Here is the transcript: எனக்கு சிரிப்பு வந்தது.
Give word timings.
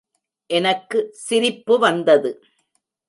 எனக்கு 0.49 0.99
சிரிப்பு 1.13 1.79
வந்தது. 1.79 2.31